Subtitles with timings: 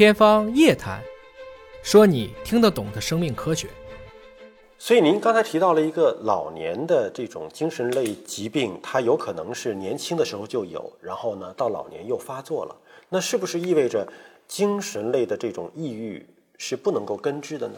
[0.00, 0.98] 天方夜谭，
[1.82, 3.68] 说你听得懂的生命科学。
[4.78, 12.74] 所以您刚才提到了一个老年的这种精神类疾病，它有可能是年轻的时候就有，然后呢到老年又发作了。
[13.10, 14.10] 那是不是意味着
[14.48, 16.26] 精神类的这种抑郁
[16.56, 17.74] 是不能够根治的呢？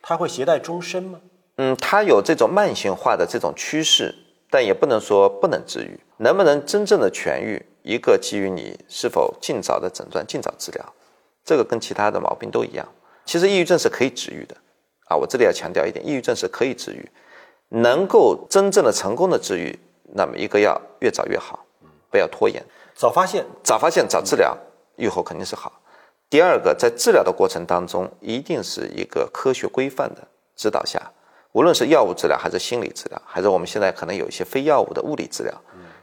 [0.00, 1.20] 它会携带终身吗？
[1.56, 4.14] 嗯，它有这种慢性化的这种趋势，
[4.48, 5.98] 但也不能说不能治愈。
[6.18, 10.94] 能不能真正的痊愈，一个基于你是否尽早的诊断、尽早治疗，
[11.44, 12.86] 这个跟其他的毛病都一样。
[13.24, 14.56] 其实抑郁症是可以治愈的。
[15.08, 17.08] 啊，我这里要强调一点，抑郁症是可以治愈，
[17.68, 19.78] 能够真正的成功的治愈，
[20.14, 21.66] 那么一个要越早越好，
[22.10, 24.56] 不要拖延，早发现，早发现早治疗，
[24.96, 25.80] 愈后肯定是好。
[26.30, 31.12] 第二个，在治疗的过程当中，一定是一个科学规范的指导下，
[31.52, 35.52] 无论是药物治疗还是心理治疗，还是我们现在可能有一些非药物的物理治疗，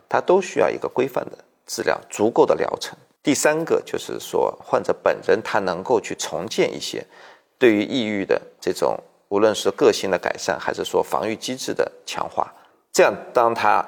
[0.08, 2.96] 它都需要一个规范的治疗，足够的疗程。
[3.22, 7.06] 第三个就是说，患者本人他能够去重建一些。
[7.58, 12.54] 对于抑郁的这种，无论是个性的改善，还是说防御机制的强化，
[12.94, 13.86] 这样当他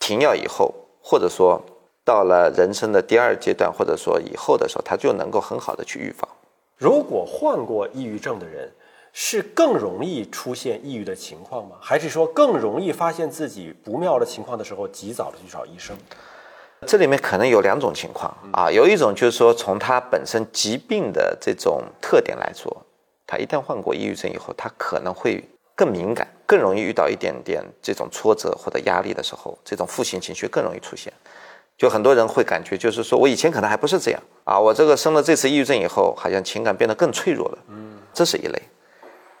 [0.00, 1.62] 停药以后，或者说
[2.04, 6.28] 到了人生的第二阶段，或者说以后的时候，他就能够很好的去预防。
[6.76, 8.72] 如果患过抑郁症的人，
[9.12, 11.76] 是更容易出现抑郁的情况吗？
[11.80, 15.96] 还是说更容易发现自己不妙的情况的时候，及早的去找医生？
[16.84, 22.84] 这里面可能有两种情况啊，有一种就是说从他本身疾病的这种特点来说。
[23.26, 25.42] 他一旦患过抑郁症以后，他可能会
[25.74, 31.10] 更敏感，更容易遇到一点点这种挫折或者压力的时候，这种负性情绪更容易出现。
[31.78, 37.58] 就很多人会感觉，就是说我以前可能还不是这样啊，我这个生了这次抑郁症以后，好像情感变得更脆弱了。
[37.68, 38.62] 嗯，这是一类。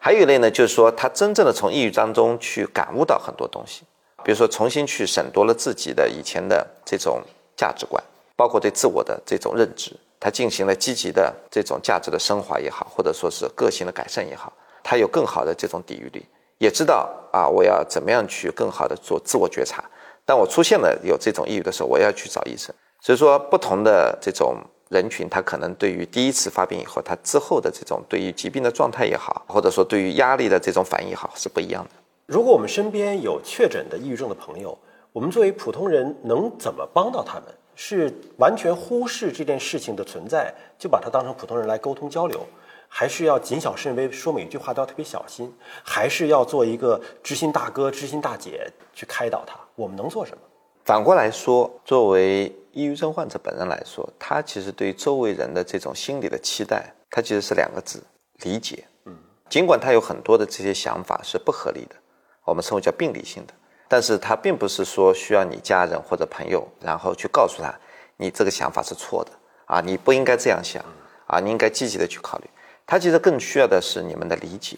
[0.00, 3.82] 还有一类呢，就是说他真正的从抑郁当中去感悟到很多东西，
[4.24, 7.22] 比如说重新去审夺了自己的以前的这种
[7.54, 8.02] 价值观，
[8.34, 9.92] 包括对自我的这种认知。
[10.18, 14.50] 他进行了积极的这种价值的升华也好，或者说是个性的改善也好，
[14.82, 16.24] 他有更好的这种抵御力，
[16.56, 19.84] 也知道啊，我要怎么样去更好的做自我觉察。
[20.24, 22.74] 当我出现了有这种抑郁的时候，我要去找医生。
[23.02, 24.56] 所以说，不同的这种
[24.88, 31.90] 人群，他可能对于第一次发病以后，他之后的这种对于疾病的状态也好，或者说对于压力的这种反应也好，是不一样的。
[32.26, 34.76] 如果我们身边有确诊的抑郁症的朋友，
[35.12, 37.44] 我们作为普通人能怎么帮到他们？
[37.76, 42.40] 是完全忽视这件事情的存在，就把它当成普通人来沟通交流，
[42.88, 45.52] 还是要谨小慎微，说每一句话都要特别小心，
[45.82, 49.58] 还是要做一个知心大哥、知心大姐去开导他？
[49.74, 50.38] 我们能做什么？
[50.84, 58.02] 反过来说，作为抑郁症患者本人来说，他其实对周围人的这种心理的期待，他其实是两个字：
[58.44, 58.84] 理解。
[59.04, 59.14] 嗯，
[59.50, 61.96] 尽管他有很多的这些想法是不合理的，
[62.44, 63.54] 我们称为叫病理性的。
[63.88, 67.72] 但是他并不是说需要你家人或者朋友，然后去告诉他，
[68.16, 69.30] 你这个想法是错的
[69.66, 70.84] 啊，你不应该这样想
[71.26, 72.44] 啊，你应该积极的去考虑。
[72.86, 74.76] 他其实更需要的是你们的理解，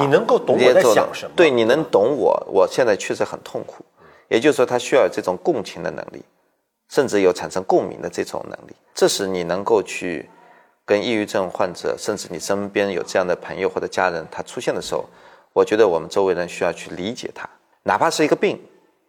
[0.00, 1.32] 你能够懂我在想什么？
[1.36, 3.84] 对，你能懂我，我现在确实很痛苦。
[4.28, 6.24] 也就是说，他需要有这种共情的能力，
[6.88, 8.74] 甚至有产生共鸣的这种能力。
[8.94, 10.30] 这是你能够去
[10.84, 15.04] 跟抑郁症患者，甚至你身边有这样的朋友或者家人，他出现的时候，
[15.52, 17.48] 我觉得我们周围人需要去理解他。
[17.82, 18.60] 哪怕是一个病，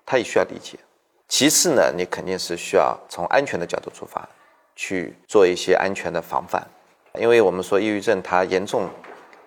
[0.06, 0.79] 他也需要理解。
[1.28, 4.28] 其次呢，你肯定是需要从安全的角度出发，
[4.75, 6.66] 去做一些安全的防范。
[7.19, 8.90] 因为我们说抑郁症它严重，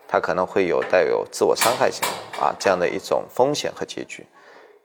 [0.06, 2.06] 它可能会有带有自我伤害性
[2.41, 4.25] 啊这样的一种风险和结局。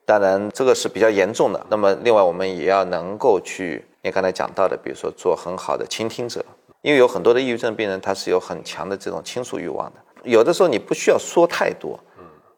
[0.06, 1.66] 当然，这个是比较严重的。
[1.70, 6.44] 那么，另外我们也要能够去，你刚才讲到的，比如说做很好的倾听者，
[6.82, 10.00] 因为有很多的抑郁症病人他是有很强的这种倾诉欲望的。
[10.30, 12.00] 有的时候你不需要说太多。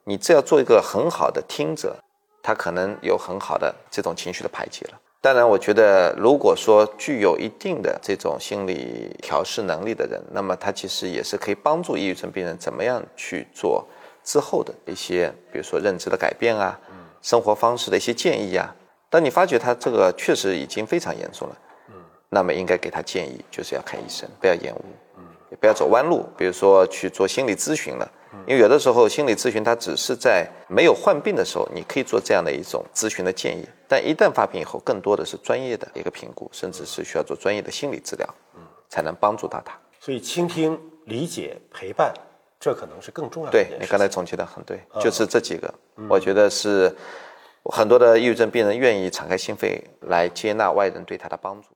[0.04, 1.96] 你只要做一个很好的听者，
[2.42, 5.00] 他可能有很好的这种情绪的排解了。
[5.22, 13.86] 当然，我觉得如果说具有一定的这种心理调试能力的人，那么他其实也是可以帮助抑郁症病人怎么样去做
[14.24, 16.78] 之后的一些，比如说认知的改变啊，
[17.22, 18.76] 生活方式的一些建议啊。
[19.12, 21.58] 当你发觉他这个确实已经非常严重了，
[22.30, 24.84] 那么应该给他建议，就是要看医生，不要延误，
[25.52, 28.12] 也不要走弯路，比如说去做心理咨询了。
[28.48, 38.26] 因为有的时候心理咨询它只是在没有患病的时候，你可以做这样的一种咨询的建议，但一旦发病以后，更多的是专业的一个评估，甚至是需要做专业的心理治疗，
[38.56, 39.78] 嗯，才能帮助到他。
[40.00, 42.14] 所以倾听、理解、陪伴，
[42.58, 43.52] 这可能是更重要的。
[43.52, 45.72] 对你刚才总结的很对，就是这几个，
[46.10, 46.96] 我觉得是
[47.66, 51.68] 很多的抑郁症病人愿意敞开心扉来接纳外人对他的帮助。